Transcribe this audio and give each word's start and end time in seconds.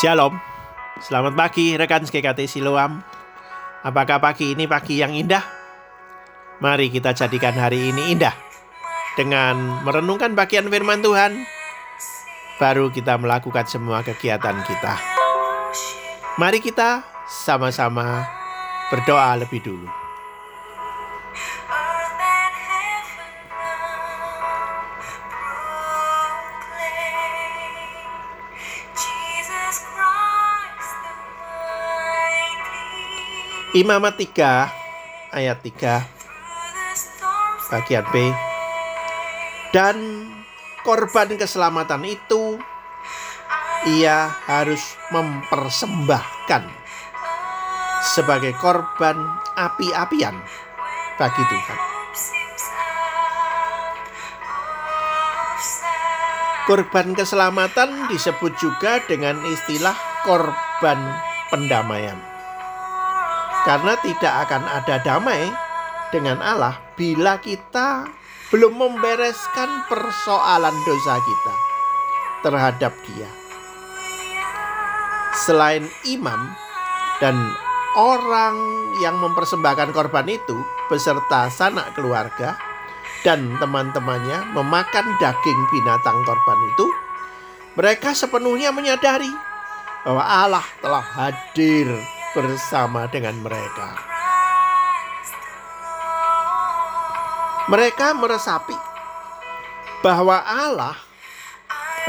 Shalom. 0.00 0.32
Selamat 1.04 1.36
pagi 1.36 1.76
rekan 1.76 2.08
SKKT 2.08 2.48
Siloam. 2.48 3.04
Apakah 3.84 4.16
pagi 4.16 4.56
ini 4.56 4.64
pagi 4.64 4.96
yang 4.96 5.12
indah? 5.12 5.44
Mari 6.64 6.88
kita 6.88 7.12
jadikan 7.12 7.52
hari 7.52 7.92
ini 7.92 8.16
indah 8.16 8.32
dengan 9.20 9.84
merenungkan 9.84 10.32
bagian 10.32 10.72
firman 10.72 11.04
Tuhan. 11.04 11.44
Baru 12.56 12.88
kita 12.88 13.20
melakukan 13.20 13.68
semua 13.68 14.00
kegiatan 14.00 14.64
kita. 14.64 14.96
Mari 16.40 16.64
kita 16.64 17.04
sama-sama 17.28 18.24
berdoa 18.88 19.36
lebih 19.36 19.60
dulu. 19.60 19.99
Imamat 33.70 34.18
3 34.18 35.30
ayat 35.30 35.62
3 35.62 36.02
bagian 37.70 38.02
B 38.10 38.34
dan 39.70 40.26
korban 40.82 41.38
keselamatan 41.38 42.02
itu 42.02 42.58
ia 43.86 44.26
harus 44.50 44.82
mempersembahkan 45.14 46.66
sebagai 48.02 48.58
korban 48.58 49.14
api-apian 49.54 50.34
bagi 51.14 51.44
Tuhan. 51.46 51.78
Korban 56.66 57.14
keselamatan 57.14 58.10
disebut 58.10 58.50
juga 58.58 58.98
dengan 59.06 59.38
istilah 59.46 59.94
korban 60.26 60.98
pendamaian. 61.54 62.29
Karena 63.64 63.92
tidak 64.00 64.34
akan 64.48 64.62
ada 64.64 64.96
damai 65.04 65.52
dengan 66.08 66.40
Allah 66.40 66.80
bila 66.96 67.38
kita 67.38 68.08
belum 68.50 68.74
membereskan 68.74 69.86
persoalan 69.86 70.74
dosa 70.82 71.14
kita 71.22 71.54
terhadap 72.42 72.92
Dia. 73.06 73.30
Selain 75.46 75.86
imam 76.08 76.50
dan 77.22 77.36
orang 77.94 78.56
yang 78.98 79.20
mempersembahkan 79.22 79.94
korban 79.94 80.26
itu 80.26 80.56
beserta 80.90 81.46
sanak 81.52 81.94
keluarga 81.94 82.58
dan 83.22 83.54
teman-temannya 83.60 84.50
memakan 84.56 85.06
daging 85.20 85.60
binatang 85.70 86.18
korban 86.24 86.58
itu, 86.64 86.86
mereka 87.76 88.16
sepenuhnya 88.16 88.72
menyadari 88.72 89.30
bahwa 90.02 90.24
Allah 90.24 90.66
telah 90.80 91.04
hadir 91.04 91.86
bersama 92.30 93.10
dengan 93.10 93.34
mereka. 93.42 93.98
Mereka 97.70 98.18
meresapi 98.18 98.74
bahwa 100.02 100.42
Allah 100.42 100.94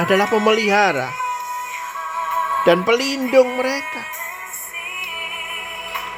adalah 0.00 0.28
pemelihara 0.30 1.10
dan 2.64 2.84
pelindung 2.84 3.60
mereka. 3.60 4.02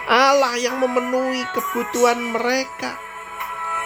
Allah 0.07 0.59
yang 0.59 0.83
memenuhi 0.83 1.47
kebutuhan 1.55 2.21
mereka, 2.35 2.99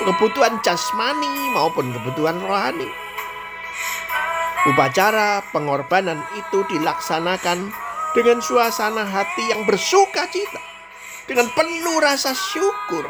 kebutuhan 0.03 0.59
jasmani 0.65 1.55
maupun 1.55 1.93
kebutuhan 1.93 2.41
rohani. 2.43 2.89
Upacara 4.67 5.47
pengorbanan 5.55 6.27
itu 6.35 6.67
dilaksanakan 6.67 7.71
dengan 8.17 8.41
suasana 8.41 9.05
hati 9.05 9.53
yang 9.53 9.69
bersuka 9.69 10.25
cita, 10.33 10.65
dengan 11.29 11.53
penuh 11.53 12.01
rasa 12.01 12.33
syukur 12.33 13.05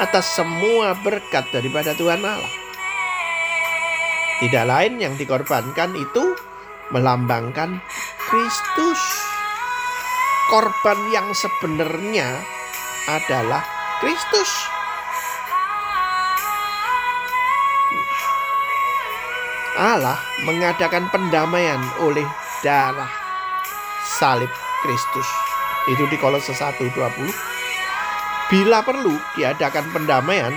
atas 0.00 0.32
semua 0.32 0.96
berkat 1.04 1.44
daripada 1.52 1.92
Tuhan 1.92 2.24
Allah. 2.24 2.54
Tidak 4.40 4.64
lain 4.64 4.96
yang 4.96 5.12
dikorbankan 5.20 5.92
itu 5.92 6.32
melambangkan 6.88 7.84
Kristus. 8.32 9.02
Korban 10.48 10.96
yang 11.12 11.28
sebenarnya 11.36 12.40
adalah 13.12 13.60
Kristus. 14.00 14.48
Allah 19.76 20.16
mengadakan 20.48 21.12
pendamaian 21.12 21.78
oleh 22.00 22.24
darah 22.64 23.17
salib 24.08 24.48
Kristus. 24.80 25.28
Itu 25.92 26.08
di 26.08 26.16
Kolose 26.16 26.56
1:20. 26.56 27.28
Bila 28.48 28.80
perlu 28.80 29.12
diadakan 29.36 29.92
pendamaian, 29.92 30.56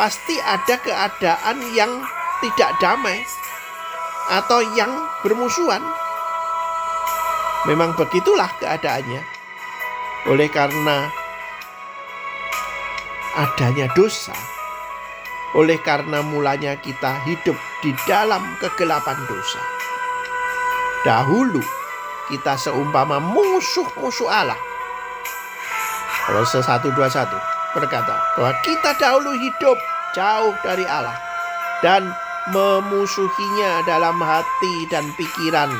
pasti 0.00 0.40
ada 0.40 0.80
keadaan 0.80 1.60
yang 1.76 2.00
tidak 2.40 2.72
damai 2.80 3.20
atau 4.32 4.64
yang 4.72 4.92
bermusuhan. 5.20 5.84
Memang 7.68 7.92
begitulah 7.92 8.48
keadaannya. 8.56 9.20
Oleh 10.26 10.48
karena 10.50 11.06
adanya 13.36 13.86
dosa, 13.94 14.34
oleh 15.54 15.78
karena 15.78 16.24
mulanya 16.24 16.74
kita 16.80 17.20
hidup 17.28 17.54
di 17.84 17.94
dalam 18.08 18.42
kegelapan 18.58 19.18
dosa. 19.28 19.62
Dahulu 21.06 21.62
kita 22.30 22.58
seumpama 22.58 23.22
musuh-musuh 23.22 24.28
Allah. 24.30 24.58
Kolose 26.26 26.58
121 26.58 26.96
berkata 27.76 28.14
bahwa 28.34 28.52
kita 28.66 28.96
dahulu 28.98 29.36
hidup 29.36 29.78
jauh 30.16 30.54
dari 30.64 30.82
Allah 30.88 31.14
dan 31.84 32.08
memusuhinya 32.50 33.84
dalam 33.86 34.18
hati 34.18 34.88
dan 34.90 35.06
pikiran 35.14 35.70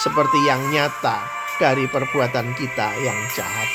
seperti 0.00 0.38
yang 0.44 0.60
nyata 0.72 1.24
dari 1.56 1.88
perbuatan 1.88 2.52
kita 2.56 2.88
yang 3.00 3.18
jahat. 3.32 3.68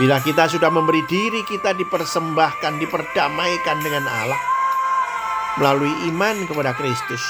Bila 0.00 0.16
kita 0.24 0.48
sudah 0.48 0.72
memberi 0.72 1.04
diri 1.04 1.44
kita 1.44 1.76
dipersembahkan, 1.76 2.80
diperdamaikan 2.80 3.84
dengan 3.84 4.08
Allah 4.08 4.40
melalui 5.60 5.92
iman 6.08 6.48
kepada 6.48 6.72
Kristus, 6.72 7.20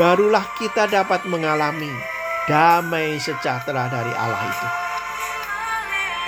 barulah 0.00 0.44
kita 0.56 0.88
dapat 0.88 1.28
mengalami 1.28 1.92
damai 2.48 3.20
sejahtera 3.20 3.92
dari 3.92 4.12
Allah 4.16 4.42
itu. 4.48 4.68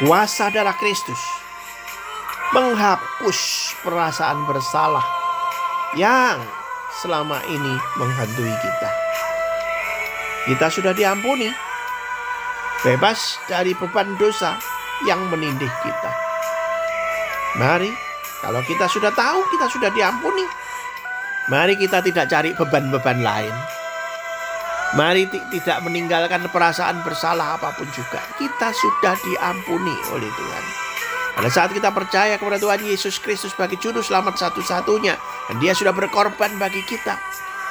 Kuasa 0.05 0.51
darah 0.51 0.75
Kristus 0.75 1.21
menghapus 2.51 3.73
perasaan 3.83 4.47
bersalah 4.47 5.07
yang 5.95 6.39
selama 7.03 7.43
ini 7.51 7.75
menghantui 7.99 8.53
kita. 8.53 8.91
Kita 10.45 10.67
sudah 10.69 10.93
diampuni, 10.93 11.49
bebas 12.85 13.41
dari 13.49 13.73
beban 13.73 14.19
dosa 14.21 14.61
yang 15.09 15.25
menindih 15.33 15.71
kita. 15.83 16.11
Mari, 17.59 17.91
kalau 18.43 18.61
kita 18.67 18.87
sudah 18.91 19.15
tahu 19.15 19.41
kita 19.55 19.67
sudah 19.71 19.91
diampuni, 19.95 20.45
Mari 21.45 21.77
kita 21.77 22.01
tidak 22.01 22.33
cari 22.33 22.57
beban-beban 22.57 23.21
lain. 23.21 23.53
Mari 24.97 25.29
tidak 25.29 25.85
meninggalkan 25.85 26.49
perasaan 26.49 27.05
bersalah 27.05 27.61
apa 27.61 27.77
pun 27.77 27.85
juga. 27.93 28.23
Kita 28.41 28.73
sudah 28.73 29.13
diampuni 29.21 29.93
oleh 30.09 30.31
Tuhan. 30.33 30.65
Pada 31.35 31.51
saat 31.53 31.75
kita 31.77 31.93
percaya 31.93 32.41
kepada 32.41 32.57
Tuhan 32.57 32.81
Yesus 32.87 33.21
Kristus 33.21 33.53
sebagai 33.53 33.77
juru 33.77 34.01
selamat 34.01 34.41
satu-satunya. 34.41 35.21
Dan 35.53 35.61
dia 35.61 35.77
sudah 35.77 35.93
berkorban 35.93 36.57
bagi 36.57 36.81
kita. 36.89 37.21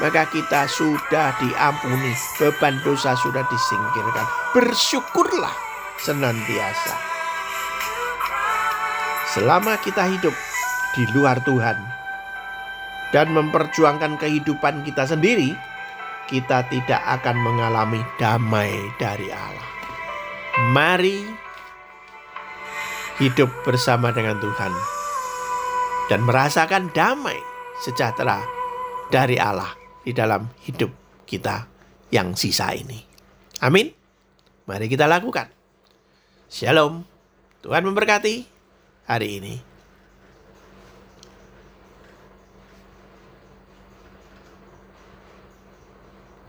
Maka 0.04 0.30
kita 0.30 0.70
sudah 0.70 1.34
diampuni. 1.42 2.14
Beban 2.38 2.78
dosa 2.86 3.18
sudah 3.18 3.42
disingkirkan. 3.50 4.26
Bersyukurlah 4.54 5.56
senantiasa. 5.98 6.94
Selama 9.34 9.82
kita 9.82 10.06
hidup 10.14 10.36
di 10.94 11.10
luar 11.10 11.42
Tuhan, 11.42 12.03
dan 13.14 13.30
memperjuangkan 13.30 14.18
kehidupan 14.18 14.82
kita 14.82 15.06
sendiri, 15.06 15.54
kita 16.26 16.66
tidak 16.68 17.02
akan 17.22 17.38
mengalami 17.40 18.02
damai 18.18 18.74
dari 18.98 19.30
Allah. 19.30 19.70
Mari 20.74 21.22
hidup 23.22 23.50
bersama 23.62 24.10
dengan 24.10 24.42
Tuhan 24.42 24.74
dan 26.10 26.26
merasakan 26.26 26.90
damai 26.90 27.38
sejahtera 27.86 28.42
dari 29.14 29.38
Allah 29.38 29.78
di 30.02 30.12
dalam 30.12 30.50
hidup 30.66 30.90
kita 31.30 31.70
yang 32.10 32.34
sisa 32.34 32.74
ini. 32.74 32.98
Amin. 33.62 33.94
Mari 34.66 34.90
kita 34.90 35.06
lakukan. 35.06 35.50
Shalom. 36.50 37.06
Tuhan 37.64 37.88
memberkati 37.88 38.44
hari 39.08 39.40
ini. 39.40 39.73